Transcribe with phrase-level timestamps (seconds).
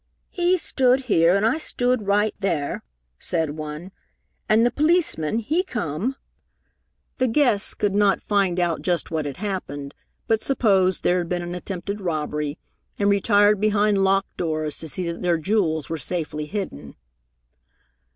[0.31, 2.81] "He stood here and I stood right there,"
[3.19, 3.91] said one,
[4.49, 6.15] "and the policeman, he come"
[7.19, 9.93] The guests could not find out just what had happened,
[10.25, 12.57] but supposed there had been an attempted robbery,
[12.97, 16.95] and retired behind locked doors to see that their jewels were safely hidden.